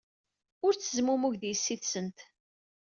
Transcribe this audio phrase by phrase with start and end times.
[0.65, 2.19] Ur ttezmumug ed yessi-tsent.